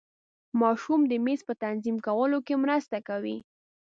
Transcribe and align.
ماشوم 0.61 1.01
د 1.07 1.13
میز 1.25 1.41
په 1.47 1.53
تنظیم 1.63 1.97
کولو 2.05 2.37
کې 2.45 2.55
مرسته 2.63 2.97
کوي. 3.07 3.37